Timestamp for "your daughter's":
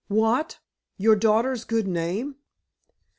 0.97-1.63